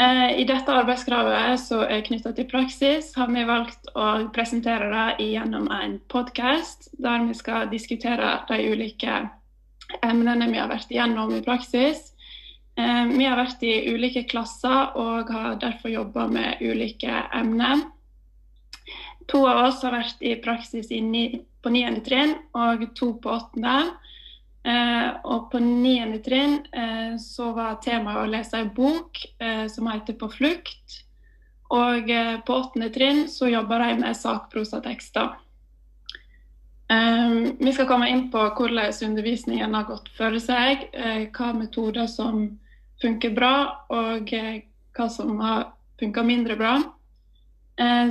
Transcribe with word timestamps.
Eh, 0.00 0.40
I 0.40 0.44
dette 0.48 0.72
arbeidskravet 0.72 1.60
som 1.60 1.82
er 1.84 2.00
knytta 2.06 2.30
til 2.32 2.46
praksis, 2.48 3.10
har 3.20 3.28
vi 3.28 3.42
valgt 3.44 3.90
å 3.92 4.06
presentere 4.32 4.86
det 4.88 5.26
gjennom 5.34 5.66
en 5.76 5.98
podkast, 6.08 6.88
der 6.96 7.26
vi 7.26 7.36
skal 7.36 7.68
diskutere 7.68 8.38
de 8.48 8.56
ulike 8.72 9.18
emnene 10.00 10.48
vi 10.48 10.56
har 10.56 10.70
vært 10.70 10.94
igjennom 10.94 11.34
i 11.36 11.42
praksis. 11.44 12.14
Eh, 12.80 13.12
vi 13.12 13.28
har 13.28 13.36
vært 13.42 13.60
i 13.60 13.74
ulike 13.92 14.24
klasser 14.30 14.96
og 14.96 15.28
har 15.36 15.60
derfor 15.60 15.92
jobba 15.92 16.24
med 16.32 16.64
ulike 16.64 17.20
emner. 17.36 17.84
To 19.28 19.44
av 19.52 19.66
oss 19.66 19.84
har 19.84 19.98
vært 19.98 20.24
i 20.24 20.32
praksis 20.40 20.88
på 20.88 21.74
9. 21.76 22.00
trinn 22.08 22.38
og 22.56 22.88
to 22.96 23.12
på 23.20 23.36
8 23.36 23.76
og 25.24 25.46
på 25.52 25.58
niende 25.64 26.18
trinn 26.24 26.58
eh, 26.72 27.14
så 27.20 27.52
var 27.56 27.78
temaet 27.84 28.24
å 28.26 28.30
lese 28.30 28.58
en 28.60 28.72
bok 28.76 29.22
eh, 29.40 29.66
som 29.72 29.88
heter 29.88 30.18
'På 30.18 30.28
flukt'. 30.28 31.04
Og 31.70 32.10
eh, 32.10 32.40
på 32.42 32.54
åttende 32.54 32.90
trinn 32.90 33.28
så 33.30 33.48
jobber 33.48 33.78
de 33.78 34.00
med 34.02 34.16
sakprosatekster. 34.16 35.30
Eh, 36.90 37.34
vi 37.58 37.72
skal 37.72 37.86
komme 37.86 38.10
inn 38.10 38.26
på 38.30 38.42
hvordan 38.58 38.92
undervisningen 39.06 39.74
har 39.74 39.86
gått 39.86 40.10
for 40.16 40.38
seg, 40.42 40.88
eh, 40.92 41.28
hva 41.30 41.52
metoder 41.54 42.10
som 42.10 42.58
funker 43.00 43.30
bra, 43.30 43.86
og 43.88 44.28
hva 44.28 45.06
som 45.08 45.38
har 45.40 45.70
funka 46.00 46.22
mindre 46.22 46.56
bra. 46.56 46.82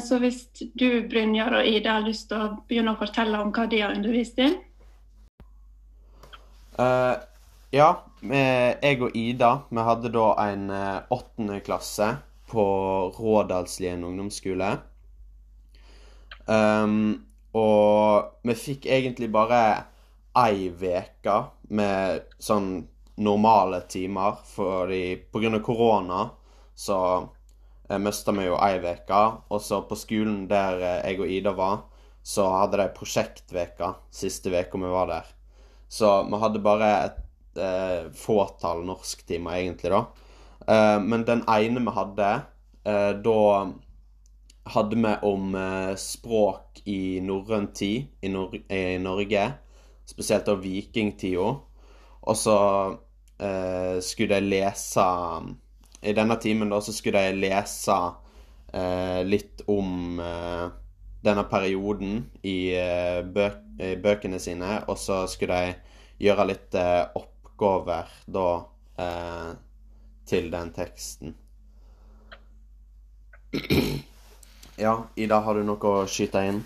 Så 0.01 0.17
hvis 0.17 0.47
du, 0.73 1.03
Brynjar 1.05 1.53
og 1.59 1.67
Ida, 1.67 1.99
har 1.99 2.07
lyst 2.07 2.31
til 2.31 2.41
å 2.41 2.63
begynne 2.65 2.95
å 2.95 2.97
fortelle 2.97 3.37
om 3.37 3.51
hva 3.53 3.67
de 3.69 3.83
har 3.83 3.93
undervist 3.93 4.39
i? 4.41 4.47
Uh, 6.79 7.19
ja, 7.75 7.89
jeg 8.23 9.01
og 9.03 9.15
Ida 9.17 9.49
vi 9.69 9.83
hadde 9.83 10.11
da 10.13 10.29
en 10.41 10.69
eh, 10.73 11.01
åttende 11.13 11.59
klasse 11.63 12.07
på 12.49 12.63
Rådalslien 13.13 14.03
ungdomsskole. 14.03 14.71
Um, 16.49 17.27
og 17.53 18.41
vi 18.47 18.55
fikk 18.57 18.87
egentlig 18.89 19.29
bare 19.31 19.61
ei 20.39 20.69
uke 20.71 21.35
med 21.69 22.25
sånn 22.41 22.71
normale 23.21 23.83
timer, 23.91 24.39
fordi 24.49 25.19
pga. 25.29 25.59
korona 25.61 26.29
så 26.73 26.99
uh, 27.21 27.97
mista 28.01 28.33
vi 28.33 28.47
jo 28.49 28.57
ei 28.57 28.79
uke. 28.81 29.23
Og 29.51 29.61
så 29.61 29.83
på 29.85 29.99
skolen 29.99 30.47
der 30.49 30.81
jeg 31.03 31.19
og 31.19 31.35
Ida 31.37 31.53
var, 31.53 31.83
så 32.23 32.49
hadde 32.63 32.81
de 32.81 32.93
prosjektveka 32.97 33.93
siste 34.09 34.49
uka 34.49 34.81
vi 34.81 34.95
var 34.95 35.13
der. 35.13 35.35
Så 35.89 36.09
vi 36.29 36.39
hadde 36.43 36.61
bare 36.61 36.89
et 37.07 37.59
eh, 37.59 38.09
fåtall 38.13 38.83
norsktimer, 38.85 39.57
egentlig, 39.57 39.91
da. 39.91 40.03
Eh, 40.69 40.97
men 41.01 41.25
den 41.25 41.41
ene 41.49 41.81
vi 41.81 41.93
hadde, 41.95 42.27
eh, 42.85 43.13
da 43.25 43.39
hadde 44.69 44.99
vi 45.01 45.15
om 45.25 45.55
eh, 45.55 45.95
språk 45.97 46.81
i 46.85 47.19
norrøn 47.25 47.71
tid 47.73 48.07
i, 48.21 48.29
Nor 48.29 48.55
i, 48.55 48.97
Norge. 49.01 49.47
Spesielt 50.05 50.45
da 50.45 50.55
vikingtida. 50.57 51.49
Og 52.21 52.37
så 52.37 52.57
eh, 53.41 53.97
skulle 54.03 54.39
jeg 54.39 54.49
lese 54.49 55.05
I 56.03 56.13
denne 56.15 56.35
timen 56.41 56.69
da 56.71 56.79
så 56.83 56.93
skulle 56.93 57.21
jeg 57.25 57.39
lese 57.39 57.95
eh, 58.73 59.21
litt 59.25 59.63
om 59.67 60.19
denne 61.25 61.43
perioden 61.49 62.23
i 62.47 62.71
bø 63.33 63.49
bøkene 64.03 64.39
sine, 64.43 64.81
og 64.91 64.97
så 64.99 65.21
skulle 65.31 65.55
de 65.55 65.89
gjøre 66.19 66.45
litt 66.49 66.75
eh, 66.75 67.05
oppgaver 67.15 68.11
da 68.27 68.47
eh, 68.99 69.51
til 70.29 70.51
den 70.53 70.73
teksten. 70.75 71.35
Ja, 74.79 74.93
Ida, 75.19 75.41
har 75.43 75.57
du 75.57 75.65
noe 75.67 75.89
å 75.91 76.05
skyte 76.07 76.39
inn? 76.47 76.61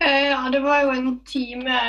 Eh, 0.00 0.30
ja, 0.30 0.38
det 0.48 0.62
var 0.64 0.86
jo 0.86 0.94
en 0.94 1.18
time 1.28 1.80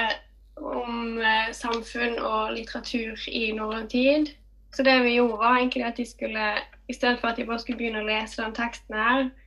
om 0.59 1.22
eh, 1.24 1.53
samfunn 1.56 2.18
og 2.20 2.52
litteratur 2.58 3.16
i 3.31 3.53
norrøn 3.56 3.88
tid. 3.88 4.34
Så 4.76 4.84
det 4.84 4.97
vi 5.06 5.14
gjorde, 5.16 5.38
var 5.40 5.62
egentlig 5.62 5.86
at 5.88 6.02
de 6.02 6.06
skulle, 6.09 6.50
i 6.91 6.97
stedet 6.97 7.22
for 7.22 7.31
at 7.31 7.40
de 7.40 7.47
bare 7.47 7.64
skulle 7.64 7.80
begynne 7.80 8.03
å 8.03 8.09
lese 8.09 8.44
den 8.44 8.58
teksten 8.59 9.00
her, 9.00 9.30
eh, 9.30 9.39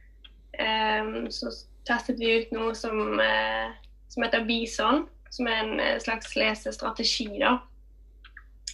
så 1.31 1.51
testet 1.85 2.21
vi 2.21 2.31
ut 2.41 2.55
noe 2.55 2.75
som, 2.75 3.21
eh, 3.21 3.75
som 4.09 4.23
heter 4.23 4.47
Bison, 4.47 5.07
som 5.31 5.47
er 5.47 5.61
en 5.63 5.81
eh, 5.81 5.99
slags 6.01 6.37
lesestrategi. 6.37 7.29
da. 7.39 7.59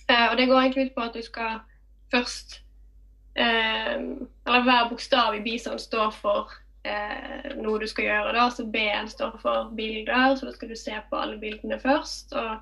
Eh, 0.09 0.31
og 0.31 0.37
Det 0.37 0.47
går 0.47 0.61
egentlig 0.61 0.87
ut 0.87 0.95
på 0.95 1.07
at 1.09 1.15
du 1.15 1.23
skal 1.23 1.61
først 2.11 2.63
Eller 3.39 4.65
hver 4.65 4.89
bokstav 4.91 5.35
i 5.37 5.41
Bison 5.41 5.79
står 5.79 6.11
for 6.11 6.51
noe 7.55 7.79
du 7.79 7.87
skal 7.87 8.05
gjøre. 8.05 8.33
da, 8.35 8.49
så 8.51 8.65
B-en 8.67 9.09
står 9.09 9.39
for 9.39 9.71
bilder, 9.77 10.35
så 10.35 10.47
da 10.47 10.53
skal 10.53 10.69
du 10.69 10.75
se 10.75 10.97
på 11.11 11.17
alle 11.17 11.39
bildene 11.39 11.79
først. 11.79 12.33
Og, 12.33 12.59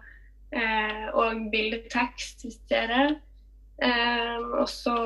og 1.15 1.49
bildetekst 1.51 2.45
i 2.45 2.51
stedet. 2.51 3.17
og 4.53 4.69
så 4.69 4.99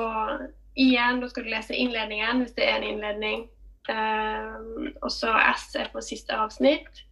igjen, 0.75 1.21
da 1.21 1.29
skal 1.29 1.43
du 1.43 1.49
lese 1.49 1.75
innledningen 1.75 2.43
hvis 2.43 2.51
det 2.59 2.67
er 2.67 2.75
en 2.75 2.89
innledning. 2.89 3.47
Um, 3.91 4.93
og 5.01 5.11
så 5.11 5.33
S 5.55 5.75
er 5.75 5.89
på 5.91 6.03
siste 6.05 6.35
avsnitt. 6.37 7.03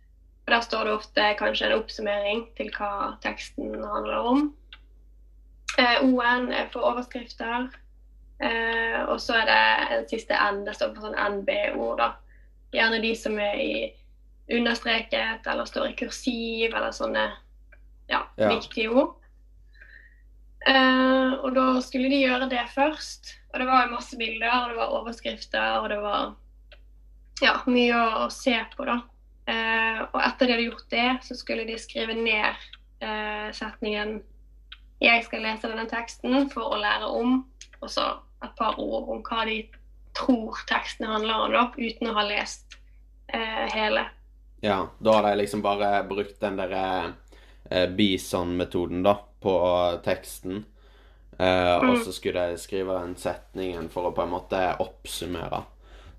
og 0.45 0.53
Der 0.53 0.61
står 0.61 0.83
det 0.83 0.93
ofte 0.93 1.27
kanskje 1.39 1.67
en 1.67 1.79
oppsummering 1.79 2.45
til 2.57 2.71
hva 2.77 3.15
teksten 3.23 3.75
handler 3.83 4.31
om. 4.31 4.41
Uh, 5.79 5.97
O-en 6.07 6.51
er 6.53 6.69
for 6.73 6.87
overskrifter. 6.91 7.69
Uh, 8.39 9.01
og 9.09 9.19
så 9.21 9.41
er 9.41 9.45
det 9.49 9.61
en 9.97 10.09
siste 10.09 10.35
N. 10.51 10.63
Det 10.67 10.77
står 10.77 10.95
for 10.95 11.09
sånn 11.09 11.39
NB-ord. 11.39 11.99
da. 11.99 12.11
Gjerne 12.73 13.01
de 13.03 13.15
som 13.17 13.39
er 13.41 13.59
i 13.59 13.73
understreket 14.49 15.45
eller 15.47 15.65
står 15.69 15.91
i 15.91 15.97
kursiv 15.97 16.73
eller 16.73 16.93
sånne 16.95 17.25
ja, 18.09 18.23
ja. 18.37 18.49
viktige 18.49 18.93
ord. 18.93 19.15
Uh, 20.67 21.39
og 21.43 21.53
da 21.55 21.65
skulle 21.83 22.09
de 22.11 22.23
gjøre 22.23 22.49
det 22.51 22.65
først. 22.73 23.35
Og 23.53 23.61
det 23.61 23.67
var 23.67 23.91
masse 23.91 24.17
bilder, 24.17 24.51
og 24.53 24.69
det 24.69 24.77
var 24.77 24.95
overskrifter, 24.99 25.79
og 25.81 25.89
det 25.89 25.97
var 26.03 26.33
ja, 27.41 27.55
mye 27.69 28.01
å 28.25 28.29
se 28.33 28.55
på, 28.75 28.85
da. 28.87 28.99
Eh, 29.49 30.01
og 30.03 30.19
etter 30.21 30.45
de 30.45 30.55
hadde 30.55 30.67
gjort 30.67 30.89
det, 30.93 31.07
så 31.25 31.37
skulle 31.37 31.65
de 31.67 31.77
skrive 31.81 32.15
ned 32.17 32.53
eh, 33.01 33.49
setningen 33.55 34.19
'Jeg 34.99 35.23
skal 35.25 35.45
lese 35.45 35.69
denne 35.71 35.87
teksten 35.87 36.49
for 36.51 36.75
å 36.75 36.79
lære 36.79 37.07
om', 37.07 37.45
og 37.79 37.89
så 37.89 38.19
et 38.43 38.55
par 38.57 38.79
ord 38.79 39.09
om 39.13 39.21
hva 39.23 39.45
de 39.47 39.61
tror 40.15 40.59
teksten 40.67 41.07
handler 41.07 41.45
om, 41.45 41.53
da, 41.55 41.63
uten 41.77 42.09
å 42.09 42.15
ha 42.17 42.25
lest 42.27 42.75
eh, 43.27 43.67
hele. 43.71 44.05
Ja, 44.59 44.89
da 44.99 45.13
har 45.15 45.29
de 45.29 45.37
liksom 45.39 45.63
bare 45.63 46.03
brukt 46.07 46.39
den 46.41 46.59
derre 46.59 46.85
eh, 47.69 47.87
Bison-metoden, 47.87 49.03
da, 49.03 49.15
på 49.39 49.55
teksten. 50.03 50.65
Eh, 51.39 51.75
mm. 51.79 51.89
Og 51.89 52.01
så 52.03 52.11
skulle 52.15 52.49
de 52.51 52.59
skrive 52.59 52.97
den 52.99 53.15
setningen 53.19 53.87
for 53.91 54.09
å 54.09 54.15
på 54.15 54.25
en 54.25 54.33
måte 54.33 54.63
oppsummere. 54.83 55.63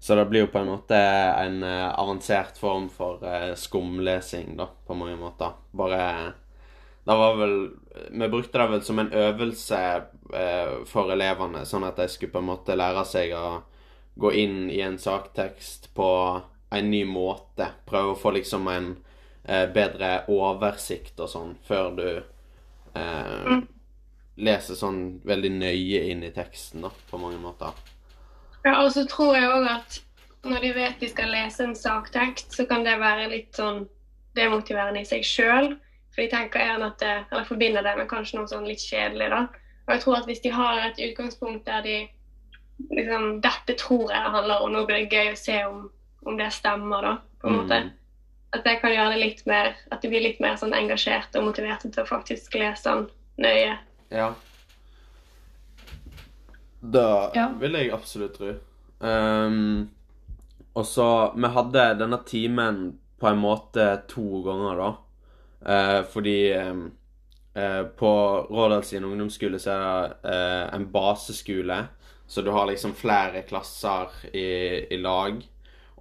Så 0.01 0.15
det 0.15 0.25
blir 0.25 0.41
jo 0.41 0.47
på 0.53 0.59
en 0.59 0.71
måte 0.73 0.97
en 0.97 1.63
uh, 1.63 2.01
avansert 2.01 2.57
form 2.59 2.89
for 2.89 3.21
uh, 3.21 3.55
skumlesing, 3.55 4.55
da, 4.57 4.71
på 4.87 4.95
mange 4.97 5.17
måter. 5.21 5.53
Bare 5.71 6.33
Det 7.05 7.17
var 7.17 7.37
vel 7.37 7.71
Vi 8.11 8.29
brukte 8.29 8.59
det 8.59 8.67
vel 8.71 8.83
som 8.83 8.99
en 8.99 9.13
øvelse 9.13 9.81
uh, 10.33 10.73
for 10.89 11.13
elevene, 11.13 11.67
sånn 11.69 11.85
at 11.85 12.01
de 12.01 12.09
skulle 12.09 12.33
på 12.33 12.41
en 12.41 12.49
måte 12.49 12.79
lære 12.81 13.05
seg 13.05 13.35
å 13.37 13.61
gå 14.21 14.33
inn 14.33 14.71
i 14.71 14.81
en 14.81 14.99
saktekst 14.99 15.93
på 15.95 16.09
en 16.71 16.91
ny 16.91 17.05
måte. 17.05 17.69
Prøve 17.85 18.15
å 18.15 18.19
få 18.19 18.33
liksom 18.37 18.69
en 18.69 18.91
bedre 19.75 20.11
oversikt 20.29 21.19
og 21.25 21.31
sånn 21.33 21.55
før 21.65 21.87
du 21.97 22.09
eh, 22.95 23.55
leser 24.37 24.79
sånn 24.79 25.01
veldig 25.27 25.51
nøye 25.57 26.03
inn 26.13 26.23
i 26.25 26.33
teksten, 26.35 26.85
da, 26.85 26.93
på 27.11 27.21
mange 27.21 27.41
måter. 27.41 27.75
Ja, 28.65 28.83
og 28.83 28.93
så 28.93 29.07
tror 29.09 29.37
jeg 29.37 29.49
òg 29.49 29.69
at 29.71 30.01
når 30.45 30.65
de 30.65 30.73
vet 30.77 31.01
de 31.01 31.09
skal 31.11 31.33
lese 31.33 31.65
en 31.65 31.77
saktekst, 31.77 32.55
så 32.57 32.67
kan 32.69 32.85
det 32.85 32.97
være 33.01 33.29
litt 33.33 33.57
sånn 33.57 33.85
demotiverende 34.37 35.03
i 35.03 35.09
seg 35.09 35.25
sjøl. 35.27 35.75
For 36.11 36.25
de 36.25 36.31
tenker 36.33 36.65
gjerne 36.65 36.89
at 36.91 37.03
det, 37.03 37.13
eller 37.31 37.49
forbinder 37.49 37.85
det 37.87 37.97
med 37.99 38.09
kanskje 38.11 38.39
noe 38.39 38.51
sånn 38.51 38.67
litt 38.69 38.83
kjedelig. 38.83 39.29
da. 39.33 39.45
Og 39.87 39.95
jeg 39.95 40.03
tror 40.05 40.19
at 40.19 40.29
hvis 40.31 40.43
de 40.45 40.53
har 40.55 40.83
et 40.85 41.01
utgangspunkt 41.11 41.67
der 41.69 41.85
de 41.87 41.99
liksom 42.97 43.43
Dette 43.45 43.75
tror 43.77 44.09
jeg 44.09 44.25
det 44.25 44.35
handler 44.35 44.63
om, 44.65 44.73
nå 44.73 44.85
blir 44.89 45.03
det 45.05 45.13
gøy 45.13 45.33
å 45.35 45.39
se 45.39 45.57
om, 45.69 45.81
om 46.25 46.39
det 46.39 46.49
stemmer, 46.57 47.05
da. 47.05 47.17
på 47.41 47.49
en 47.49 47.57
mm. 47.57 47.59
måte. 47.61 47.81
At 48.57 48.65
det 48.65 48.79
kan 48.81 48.95
gjøre 48.95 49.13
det 49.15 49.21
litt 49.21 49.43
mer 49.47 49.77
At 49.95 50.01
de 50.03 50.09
blir 50.11 50.25
litt 50.25 50.41
mer 50.43 50.57
sånn 50.59 50.73
engasjerte 50.75 51.39
og 51.39 51.51
motiverte 51.51 51.91
til 51.93 52.03
å 52.03 52.09
faktisk 52.09 52.57
lese 52.59 52.89
den 52.89 53.05
nøye. 53.45 53.77
Ja. 54.11 54.33
Det 56.81 57.31
ja. 57.37 57.51
vil 57.61 57.77
jeg 57.77 57.93
absolutt 57.93 58.39
tro. 58.39 58.55
Um, 59.01 59.91
og 60.77 60.85
så 60.87 61.07
Vi 61.37 61.49
hadde 61.53 61.85
denne 62.01 62.19
timen 62.29 62.81
på 63.21 63.29
en 63.29 63.41
måte 63.41 63.87
to 64.09 64.43
ganger, 64.47 64.81
da. 64.81 64.91
Uh, 65.61 66.01
fordi 66.09 66.39
um, 66.57 66.87
eh, 67.55 67.83
På 67.83 68.41
Rådalsien 68.51 69.05
ungdomsskole 69.05 69.59
så 69.59 69.71
er 69.71 69.81
det 69.85 70.35
eh, 70.35 70.75
en 70.75 70.87
baseskole, 70.93 71.85
så 72.27 72.43
du 72.43 72.51
har 72.51 72.67
liksom 72.67 72.95
flere 72.95 73.43
klasser 73.43 74.09
i, 74.33 74.47
i 74.95 74.99
lag. 74.99 75.43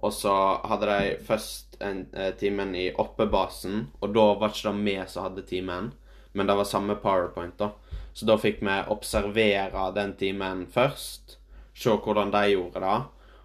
Og 0.00 0.12
så 0.12 0.32
hadde 0.64 0.86
de 0.88 1.16
først 1.26 1.76
en 1.84 2.06
eh, 2.12 2.32
timen 2.38 2.74
i 2.74 2.90
oppebasen, 2.92 3.88
og 4.00 4.14
da 4.14 4.26
var 4.40 4.52
ikke 4.52 4.70
det 4.70 4.86
vi 4.86 4.96
som 5.08 5.26
hadde 5.28 5.46
timen, 5.48 5.92
men 6.32 6.46
det 6.46 6.56
var 6.56 6.68
samme 6.68 6.96
powerpoint, 7.02 7.58
da. 7.58 7.72
Så 8.12 8.26
da 8.26 8.36
fikk 8.40 8.60
vi 8.66 8.76
observere 8.92 9.90
den 9.96 10.16
timen 10.18 10.66
først, 10.70 11.38
se 11.74 11.94
hvordan 11.94 12.32
de 12.34 12.42
gjorde 12.52 12.82
det, 12.82 12.98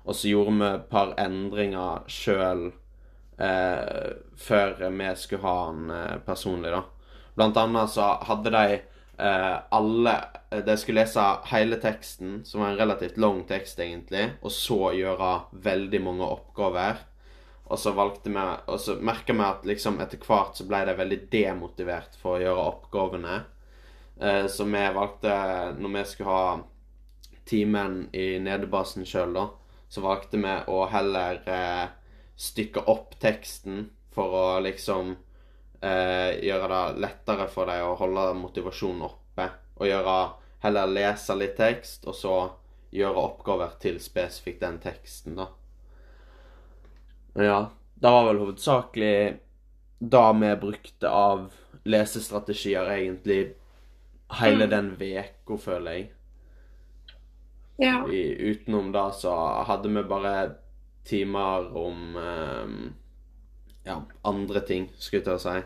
og 0.06 0.16
så 0.18 0.32
gjorde 0.32 0.58
vi 0.60 0.68
et 0.70 0.90
par 0.90 1.14
endringer 1.22 2.04
sjøl 2.12 2.68
eh, 3.42 4.12
før 4.38 4.76
vi 4.90 5.14
skulle 5.18 5.46
ha 5.46 5.56
den 5.70 5.94
eh, 5.94 6.18
personlig, 6.26 6.74
da. 6.76 6.84
Blant 7.36 7.58
annet 7.60 7.92
så 7.92 8.14
hadde 8.24 8.52
de 8.54 8.78
eh, 8.78 9.56
alle 9.76 10.14
De 10.66 10.76
skulle 10.80 11.02
lese 11.02 11.24
hele 11.52 11.80
teksten, 11.84 12.38
som 12.46 12.62
var 12.62 12.72
en 12.72 12.80
relativt 12.80 13.18
lang 13.18 13.42
tekst, 13.50 13.80
egentlig, 13.80 14.30
og 14.42 14.54
så 14.54 14.94
gjøre 14.96 15.34
veldig 15.66 16.02
mange 16.06 16.30
oppgaver. 16.38 17.02
Og 17.66 17.80
så 17.82 17.96
valgte 17.98 18.30
vi 18.30 18.42
Og 18.70 18.80
så 18.80 18.96
merka 19.02 19.34
vi 19.34 19.42
at 19.42 19.66
liksom 19.66 19.98
etter 20.00 20.22
hvert 20.22 20.58
så 20.58 20.68
ble 20.70 20.84
de 20.86 20.94
veldig 20.96 21.20
demotivert 21.32 22.16
for 22.22 22.38
å 22.38 22.44
gjøre 22.44 22.68
oppgavene. 22.72 23.40
Eh, 24.22 24.46
så 24.48 24.64
vi 24.64 24.86
valgte, 24.96 25.36
når 25.78 25.94
vi 25.98 26.06
skulle 26.06 26.30
ha 26.30 26.60
timen 27.46 28.00
i 28.16 28.40
nedebasen 28.40 29.06
sjøl, 29.06 29.36
da, 29.36 29.50
så 29.90 30.02
valgte 30.06 30.40
vi 30.42 30.56
å 30.72 30.86
heller 30.92 31.42
eh, 31.46 31.86
stykke 32.36 32.86
opp 32.92 33.20
teksten 33.22 33.86
for 34.16 34.40
å 34.40 34.48
liksom 34.64 35.14
eh, 35.82 36.32
gjøre 36.48 36.72
det 36.72 37.04
lettere 37.04 37.48
for 37.52 37.70
deg 37.70 37.84
å 37.86 37.98
holde 38.00 38.32
motivasjonen 38.40 39.06
oppe. 39.10 39.52
Og 39.76 39.90
gjøre 39.90 40.18
Heller 40.66 40.88
lese 40.90 41.36
litt 41.38 41.60
tekst, 41.60 42.08
og 42.10 42.16
så 42.18 42.36
gjøre 42.96 43.22
oppgaver 43.22 43.76
til 43.84 44.00
spesifikt 44.02 44.64
den 44.64 44.80
teksten, 44.82 45.36
da. 45.38 45.52
Ja. 47.38 47.60
Det 47.96 48.12
var 48.12 48.26
vel 48.28 48.40
hovedsakelig 48.42 49.18
da 50.00 50.24
vi 50.36 50.50
brukte 50.60 51.12
av 51.12 51.54
lesestrategier, 51.86 52.90
egentlig, 52.96 53.54
hele 54.42 54.68
den 54.72 54.94
veka, 55.00 55.58
føler 55.58 55.98
jeg. 55.98 56.10
Ja. 57.78 57.98
I, 58.08 58.22
utenom 58.52 58.92
da 58.96 59.10
så 59.12 59.34
hadde 59.68 59.92
vi 59.92 60.04
bare 60.08 60.36
timer 61.06 61.68
om 61.78 62.16
um, 62.16 62.78
ja, 63.86 64.02
andre 64.24 64.62
ting, 64.66 64.88
skulle 64.98 65.22
jeg 65.22 65.26
til 65.28 65.36
å 65.36 65.44
si. 65.44 65.58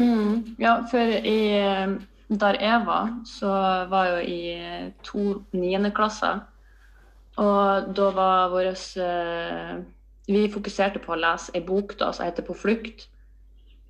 Mm, 0.00 0.56
ja, 0.58 0.78
for 0.90 1.12
i, 1.20 1.40
der 2.30 2.60
jeg 2.62 2.86
var, 2.86 3.12
så 3.28 3.52
var 3.90 4.08
jeg 4.08 4.14
jo 4.14 4.20
i 4.32 4.40
to 5.04 5.24
niendeklasser. 5.52 6.40
Og 7.40 7.92
da 7.96 8.10
var 8.12 8.50
vår 8.52 8.72
eh, 9.00 9.76
Vi 10.30 10.40
fokuserte 10.52 11.00
på 11.02 11.14
å 11.14 11.18
lese 11.18 11.54
ei 11.56 11.62
bok 11.64 11.94
da, 11.98 12.10
som 12.12 12.26
heter 12.26 12.42
'På 12.46 12.54
flukt'. 12.54 13.06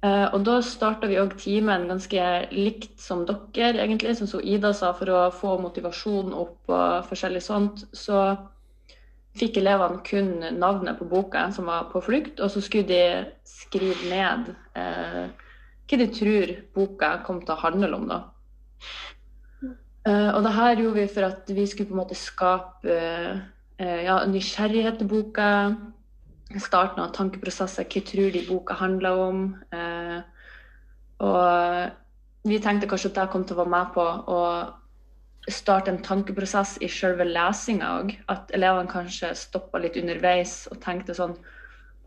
Eh, 0.01 0.27
og 0.33 0.45
da 0.49 0.61
starta 0.65 1.09
vi 1.11 1.19
òg 1.21 1.35
timen 1.43 1.85
ganske 1.91 2.29
likt 2.55 2.95
som 3.03 3.27
dere, 3.29 3.83
egentlig, 3.83 4.15
som 4.17 4.41
Ida 4.41 4.73
sa, 4.73 4.95
for 4.97 5.13
å 5.13 5.27
få 5.35 5.59
motivasjonen 5.61 6.33
opp 6.33 6.73
og 6.73 7.11
forskjellig 7.11 7.43
sånt. 7.45 7.85
Så 7.93 8.23
fikk 9.37 9.61
elevene 9.61 10.01
kun 10.07 10.33
navnet 10.57 10.99
på 10.99 11.09
boka 11.09 11.51
som 11.53 11.67
var 11.67 11.91
'På 11.93 12.01
flukt', 12.01 12.41
og 12.41 12.51
så 12.51 12.61
skulle 12.61 12.89
de 12.89 13.27
skrive 13.45 14.09
ned 14.11 14.55
eh, 14.75 15.29
hva 15.89 15.99
de 15.99 16.07
tror 16.07 16.57
boka 16.75 17.23
kom 17.27 17.41
til 17.41 17.55
å 17.55 17.61
handle 17.61 17.95
om. 17.97 18.09
da. 18.09 18.21
Eh, 20.07 20.31
og 20.35 20.43
det 20.43 20.53
her 20.53 20.77
gjorde 20.77 21.01
vi 21.01 21.07
for 21.15 21.25
at 21.25 21.49
vi 21.49 21.67
skulle 21.67 21.89
på 21.89 21.95
en 21.95 22.03
måte 22.03 22.15
skape 22.15 22.95
eh, 23.79 24.05
ja, 24.05 24.25
nysgjerrighet 24.27 24.99
til 24.99 25.09
boka. 25.09 25.77
Starten 26.59 27.05
av 27.05 27.13
tankeprosesser. 27.15 27.87
Hva 27.87 28.03
tror 28.03 28.33
de 28.35 28.43
boka 28.49 28.75
handler 28.81 29.23
om? 29.23 29.43
Eh, 29.71 30.19
og 31.23 32.49
vi 32.51 32.59
tenkte 32.59 32.89
kanskje 32.91 33.13
at 33.13 33.19
det 33.21 33.31
kom 33.31 33.45
til 33.47 33.55
å 33.55 33.63
være 33.63 33.75
med 33.77 33.93
på 33.95 34.07
å 34.35 34.41
starte 35.51 35.93
en 35.93 36.03
tankeprosess 36.03 36.77
i 36.83 36.89
selve 36.91 37.29
lesinga 37.29 37.93
òg. 38.01 38.13
At 38.33 38.51
elevene 38.57 38.91
kanskje 38.91 39.31
stoppa 39.39 39.79
litt 39.79 39.99
underveis 40.01 40.65
og 40.73 40.83
tenkte 40.83 41.15
sånn 41.17 41.39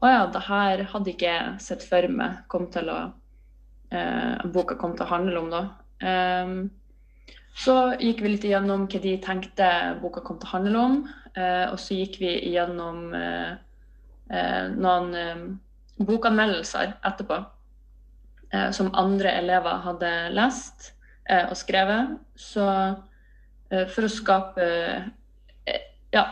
Å 0.04 0.10
ja, 0.12 0.24
det 0.28 0.44
her 0.50 0.81
hadde 0.92 1.13
ikke 1.13 1.30
jeg 1.30 1.60
sett 1.63 1.84
for 1.88 2.12
meg 2.12 2.42
kom 2.51 2.66
til 2.74 2.89
å 2.92 3.00
eh, 3.96 4.44
boka 4.51 4.75
kom 4.75 4.98
til 4.98 5.06
å 5.06 5.12
handle 5.13 5.39
om. 5.39 5.54
da. 5.54 5.62
Um, 6.04 6.56
så 7.56 7.94
gikk 7.96 8.19
vi 8.25 8.34
litt 8.34 8.44
igjennom 8.44 8.89
hva 8.92 9.00
de 9.00 9.13
tenkte 9.24 9.69
boka 10.01 10.19
kom 10.28 10.42
til 10.42 10.50
å 10.50 10.56
handle 10.57 10.81
om. 10.89 10.98
Uh, 11.38 11.72
og 11.72 11.80
så 11.80 11.96
gikk 11.96 12.19
vi 12.19 12.34
igjennom 12.50 13.13
eh 13.16 13.54
noen 14.76 15.14
eh, 15.18 15.44
bokanmeldelser 16.04 16.96
etterpå 17.06 17.40
eh, 18.54 18.70
som 18.76 18.94
andre 18.98 19.36
elever 19.40 19.84
hadde 19.88 20.14
lest 20.36 20.92
og 21.24 21.54
skrevet. 21.56 22.18
Så 22.36 22.64
for 23.72 24.04
å 24.04 24.10
skape 24.12 24.66
Ja, 26.12 26.24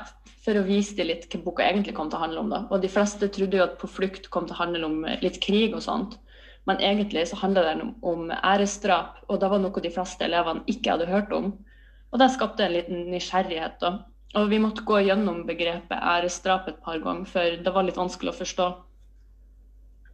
for 0.44 0.59
å 0.59 0.65
vise 0.68 0.98
dem 0.98 1.07
litt 1.07 1.30
hva 1.31 1.39
boka 1.45 1.63
egentlig 1.63 1.95
kom 1.95 2.09
til 2.12 2.19
å 2.19 2.25
handle 2.25 2.42
om. 2.42 2.50
da. 2.51 2.59
Og 2.69 2.83
de 2.83 2.89
fleste 2.92 3.30
trodde 3.31 3.57
jo 3.57 3.63
at 3.63 3.80
'På 3.80 3.88
flukt' 3.88 4.30
kom 4.30 4.45
til 4.45 4.53
å 4.53 4.59
handle 4.59 4.86
om 4.86 5.06
litt 5.21 5.39
krig 5.42 5.74
og 5.74 5.81
sånt. 5.81 6.19
Men 6.68 6.77
egentlig 6.77 7.27
så 7.27 7.39
handla 7.39 7.63
det 7.63 7.81
om, 7.81 7.95
om 8.03 8.30
æresdrap, 8.30 9.24
og 9.30 9.39
det 9.39 9.50
var 9.50 9.59
noe 9.59 9.81
de 9.81 9.89
fleste 9.89 10.25
elevene 10.25 10.63
ikke 10.68 10.92
hadde 10.92 11.09
hørt 11.09 11.31
om. 11.33 11.53
Og 12.12 12.19
det 12.19 12.31
skapte 12.31 12.65
en 12.65 12.74
liten 12.74 13.09
nysgjerrighet. 13.12 13.80
da. 13.80 14.03
Og 14.39 14.47
vi 14.47 14.61
måtte 14.63 14.85
gå 14.87 15.01
gjennom 15.03 15.43
begrepet 15.47 15.97
æresdrap 15.97 16.69
et 16.71 16.79
par 16.83 17.01
ganger, 17.03 17.27
for 17.27 17.57
det 17.63 17.73
var 17.75 17.83
litt 17.83 17.99
vanskelig 17.99 18.31
å 18.31 18.37
forstå. 18.37 18.67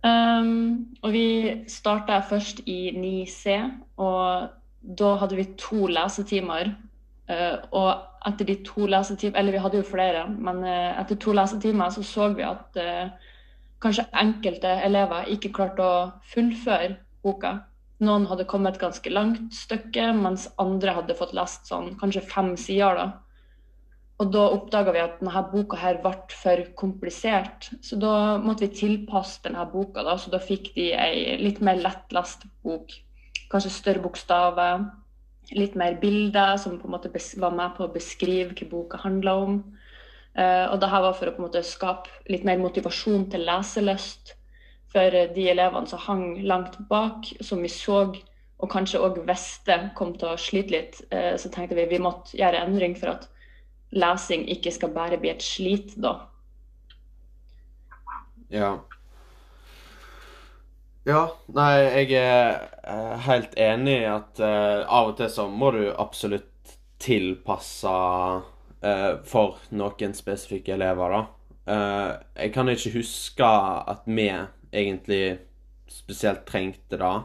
Um, 0.08 0.96
og 1.04 1.14
vi 1.14 1.28
starta 1.70 2.20
først 2.26 2.64
i 2.70 2.94
9C, 2.98 3.58
og 4.02 4.50
da 4.98 5.14
hadde 5.22 5.38
vi 5.38 5.48
to 5.60 5.88
lesetimer. 5.92 6.74
Uh, 7.28 7.60
og 7.76 8.30
etter 8.30 8.48
de 8.48 8.58
to 8.66 8.88
lesetimer, 8.90 9.38
eller 9.38 9.54
vi 9.58 9.62
hadde 9.62 9.82
jo 9.82 9.88
flere, 9.88 10.26
men 10.32 10.64
uh, 10.66 10.98
etter 11.02 11.20
to 11.22 11.36
lesetimer 11.38 11.94
så 11.94 12.06
så 12.08 12.30
vi 12.34 12.46
at 12.48 12.80
uh, 12.82 13.34
kanskje 13.84 14.08
enkelte 14.18 14.72
elever 14.88 15.30
ikke 15.34 15.54
klarte 15.54 15.86
å 15.86 15.98
fullføre 16.34 16.96
boka. 17.26 17.58
Noen 18.02 18.26
hadde 18.30 18.46
kommet 18.50 18.78
et 18.78 18.82
ganske 18.82 19.14
langt 19.14 19.54
stykke, 19.54 20.12
mens 20.18 20.48
andre 20.62 20.94
hadde 20.98 21.18
fått 21.18 21.38
lest 21.38 21.70
sånn 21.70 21.96
kanskje 22.02 22.26
fem 22.26 22.56
sider. 22.58 22.98
da. 22.98 23.08
Og 24.18 24.32
da 24.34 24.48
oppdaga 24.50 24.94
vi 24.96 25.02
at 25.04 25.20
denne 25.20 25.42
boka 25.52 25.78
her 25.78 26.00
ble 26.02 26.14
for 26.34 26.64
komplisert. 26.80 27.70
Så 27.86 28.00
da 28.02 28.38
måtte 28.42 28.66
vi 28.66 28.80
tilpasse 28.80 29.44
denne 29.44 29.66
boka, 29.70 30.02
da, 30.06 30.16
så 30.18 30.34
da 30.34 30.40
fikk 30.42 30.72
de 30.78 30.90
ei 30.98 31.36
litt 31.42 31.62
mer 31.62 31.78
lettlest 31.84 32.48
bok. 32.66 32.96
Kanskje 33.52 33.76
større 33.76 34.02
bokstaver, 34.02 34.88
litt 35.56 35.78
mer 35.80 36.00
bilder 36.02 36.58
som 36.60 36.80
på 36.82 36.90
en 36.90 36.96
måte 36.98 37.12
var 37.40 37.54
med 37.56 37.78
på 37.78 37.86
å 37.86 37.94
beskrive 37.94 38.58
hva 38.58 38.72
boka 38.72 39.04
handla 39.06 39.36
om. 39.44 39.62
Uh, 40.38 40.66
og 40.72 40.82
det 40.82 40.90
her 40.92 41.06
var 41.06 41.16
for 41.18 41.30
å 41.30 41.36
på 41.36 41.42
en 41.42 41.48
måte 41.48 41.64
skape 41.66 42.34
litt 42.34 42.44
mer 42.46 42.60
motivasjon 42.62 43.30
til 43.32 43.46
leselyst 43.48 44.36
for 44.94 45.14
de 45.34 45.48
elevene 45.50 45.90
som 45.90 46.02
hang 46.04 46.26
langt 46.46 46.78
bak, 46.90 47.26
som 47.42 47.62
vi 47.62 47.72
så 47.72 48.04
og 48.58 48.70
kanskje 48.74 49.02
òg 49.06 49.20
visste 49.28 49.76
kom 49.98 50.16
til 50.18 50.32
å 50.32 50.38
slite 50.42 50.74
litt. 50.74 51.02
Uh, 51.14 51.38
så 51.38 51.54
tenkte 51.54 51.78
vi 51.78 51.86
vi 51.94 52.02
måtte 52.02 52.34
gjøre 52.38 52.66
endring 52.66 52.98
for 52.98 53.14
at 53.14 53.30
lesing 53.96 54.48
ikke 54.52 54.74
skal 54.76 54.92
bare 54.96 55.20
bli 55.22 55.32
et 55.32 55.44
slit, 55.44 55.96
da. 56.02 56.18
Ja. 58.52 58.76
Ja, 61.08 61.22
nei, 61.56 61.72
jeg 62.04 62.20
er 62.20 63.16
helt 63.24 63.54
enig 63.56 64.02
i 64.02 64.10
at 64.12 64.42
uh, 64.44 64.84
av 64.84 65.14
og 65.14 65.18
til 65.20 65.32
så 65.32 65.46
må 65.48 65.72
du 65.72 65.86
absolutt 65.94 66.76
tilpasse 67.00 67.94
uh, 67.94 69.14
for 69.24 69.62
noen 69.72 70.16
spesifikke 70.18 70.76
elever, 70.76 71.16
da. 71.16 71.24
Uh, 71.68 72.12
jeg 72.36 72.52
kan 72.56 72.72
ikke 72.72 72.92
huske 72.98 73.48
at 73.48 74.04
vi 74.08 74.28
egentlig 74.72 75.38
spesielt 75.88 76.44
trengte 76.48 77.00
det. 77.00 77.16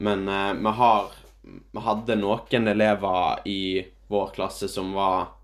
Men 0.00 0.24
vi 0.60 0.72
har 0.76 1.12
Vi 1.46 1.80
hadde 1.80 2.16
noen 2.18 2.68
elever 2.68 3.40
i 3.46 3.84
vår 4.08 4.32
klasse 4.34 4.68
som 4.68 4.90
var 4.96 5.35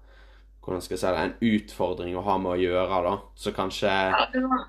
hvordan 0.63 0.83
skal 0.83 0.95
jeg 0.95 1.03
si 1.03 1.11
det, 1.11 1.23
en 1.23 1.57
utfordring 1.57 2.17
å 2.17 2.25
ha 2.27 2.37
med 2.39 2.55
å 2.55 2.61
gjøre, 2.61 3.01
da. 3.07 3.17
Så 3.35 3.53
kanskje 3.57 3.91
ja, 3.91 4.23
det, 4.33 4.45
var, 4.47 4.69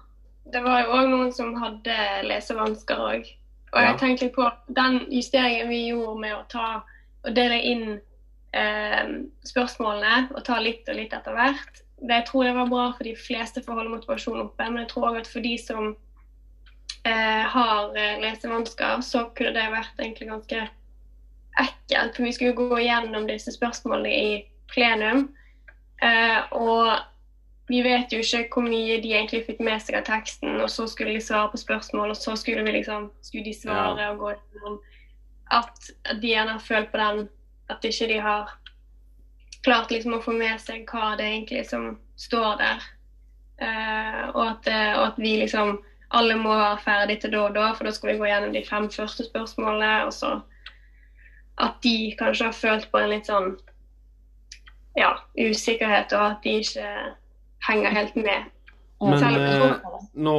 det 0.55 0.63
var 0.65 0.81
jo 0.81 0.95
òg 0.97 1.11
noen 1.11 1.33
som 1.35 1.53
hadde 1.61 1.97
lesevansker 2.25 3.03
òg. 3.03 3.29
Og 3.73 3.79
jeg 3.81 3.89
ja. 3.89 3.99
tenkte 3.99 4.27
litt 4.27 4.35
på 4.35 4.47
den 4.77 4.99
justeringen 5.09 5.69
vi 5.69 5.85
gjorde 5.89 6.17
med 6.21 6.35
å 6.37 6.43
ta 6.49 6.67
og 7.23 7.35
dele 7.37 7.59
inn 7.63 7.85
eh, 8.53 9.03
spørsmålene 9.47 10.33
og 10.35 10.43
ta 10.45 10.59
litt 10.61 10.89
og 10.91 10.97
litt 10.99 11.13
etter 11.15 11.35
hvert. 11.37 11.81
Det 12.03 12.19
jeg 12.19 12.27
tror 12.27 12.47
det 12.47 12.55
var 12.57 12.71
bra 12.71 12.87
for 12.97 13.07
de 13.07 13.13
fleste 13.17 13.63
for 13.63 13.73
å 13.73 13.79
holde 13.79 13.93
motivasjonen 13.95 14.47
oppe, 14.47 14.67
men 14.69 14.83
jeg 14.83 14.91
tror 14.91 15.09
òg 15.11 15.21
at 15.21 15.29
for 15.31 15.45
de 15.45 15.53
som 15.61 15.93
eh, 17.07 17.43
har 17.53 17.93
eh, 17.95 18.17
lesevansker, 18.23 19.05
så 19.05 19.27
kunne 19.37 19.55
det 19.55 19.69
vært 19.71 20.01
egentlig 20.01 20.29
ganske 20.33 20.65
ekkelt. 21.63 22.17
For 22.17 22.27
vi 22.27 22.33
skulle 22.35 22.57
gå 22.57 22.81
gjennom 22.83 23.29
disse 23.29 23.53
spørsmålene 23.55 24.11
i 24.11 24.35
plenum. 24.73 25.29
Eh, 26.03 26.39
og 26.51 26.99
vi 27.71 27.79
vet 27.85 28.11
jo 28.11 28.19
ikke 28.19 28.47
hvor 28.51 28.65
mye 28.67 28.97
de 29.03 29.13
egentlig 29.15 29.45
fikk 29.47 29.61
med 29.63 29.79
seg 29.81 29.95
av 30.01 30.07
teksten, 30.09 30.57
og 30.61 30.69
så 30.71 30.87
skulle 30.91 31.15
de 31.15 31.21
svare 31.23 31.51
på 31.53 31.61
spørsmål, 31.61 32.11
og 32.11 32.19
så 32.19 32.35
skulle, 32.39 32.65
vi 32.67 32.75
liksom, 32.79 33.07
skulle 33.23 33.45
de 33.47 33.53
svare 33.55 34.01
Ja. 34.01 34.09
og 34.11 34.19
gå 34.19 34.33
gjennom 34.33 34.81
at 35.51 35.89
de 36.21 36.27
gjerne 36.27 36.57
har 36.57 36.59
følt 36.65 36.91
på 36.91 36.99
den 36.99 37.29
at 37.69 37.85
ikke 37.87 38.07
de 38.09 38.19
har 38.19 38.51
klart 39.63 39.91
liksom 39.91 40.17
å 40.17 40.21
få 40.23 40.33
med 40.35 40.59
seg 40.59 40.83
hva 40.91 41.13
det 41.17 41.25
egentlig 41.29 41.65
som 41.69 41.97
står 42.19 42.57
der. 42.59 42.83
Eh, 43.63 44.23
og, 44.33 44.43
at, 44.47 44.67
eh, 44.67 44.93
og 44.99 45.05
at 45.07 45.19
vi 45.21 45.37
liksom 45.39 45.77
alle 46.13 46.35
må 46.37 46.49
være 46.49 46.81
ferdig 46.83 47.21
til 47.21 47.31
da 47.33 47.45
og 47.47 47.55
da, 47.55 47.69
for 47.73 47.87
da 47.87 47.93
skal 47.95 48.11
vi 48.11 48.17
gå 48.19 48.27
gjennom 48.27 48.53
de 48.53 48.63
fem 48.67 48.89
første 48.91 49.25
spørsmålene. 49.25 50.05
Og 50.05 50.13
så 50.13 50.33
at 51.63 51.79
de 51.85 52.13
kanskje 52.19 52.49
har 52.49 52.57
følt 52.57 52.91
på 52.91 52.99
en 52.99 53.09
litt 53.13 53.29
sånn 53.29 53.53
ja, 54.97 55.13
usikkerhet, 55.39 56.13
og 56.13 56.25
at 56.31 56.43
de 56.45 56.57
ikke 56.63 56.89
henger 57.67 57.95
helt 57.97 58.15
med. 58.19 58.49
Men 59.03 59.23
eh, 59.23 59.73
nå 60.15 60.33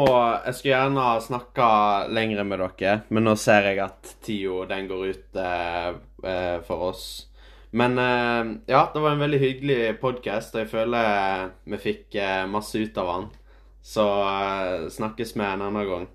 Jeg 0.47 0.57
skulle 0.57 0.73
gjerne 0.73 1.05
ha 1.05 1.15
snakka 1.21 1.69
lenger 2.15 2.47
med 2.49 2.63
dere, 2.63 2.97
men 3.13 3.27
nå 3.29 3.37
ser 3.41 3.69
jeg 3.71 3.83
at 3.85 4.15
tida 4.25 4.65
den 4.71 4.89
går 4.89 5.07
ut 5.11 5.41
eh, 5.41 5.89
eh, 6.25 6.59
for 6.67 6.91
oss. 6.91 7.07
Men 7.75 7.99
eh, 7.99 8.53
ja, 8.71 8.87
det 8.95 9.03
var 9.03 9.17
en 9.17 9.25
veldig 9.25 9.41
hyggelig 9.43 9.81
podkast, 10.01 10.55
og 10.55 10.65
jeg 10.65 10.73
føler 10.73 11.51
vi 11.69 11.81
fikk 11.83 12.19
eh, 12.23 12.45
masse 12.51 12.79
ut 12.79 13.01
av 13.03 13.11
den. 13.13 13.31
Så 13.85 14.05
eh, 14.25 14.87
snakkes 14.95 15.35
vi 15.37 15.45
en 15.45 15.67
annen 15.67 15.91
gang. 15.91 16.07